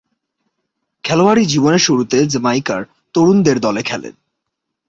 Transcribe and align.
খেলোয়াড়ী 1.03 1.43
জীবনের 1.45 1.79
শুরুতে 1.79 2.17
জ্যামাইকার 2.27 2.81
তরুণদের 3.15 3.57
দলে 3.59 3.81
খেলেন। 3.83 4.13